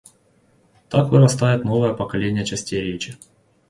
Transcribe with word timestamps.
Так 0.89 1.09
вырастает 1.11 1.63
новое 1.63 1.93
поколение 1.93 2.43
частей 2.43 2.81
речи. 2.81 3.15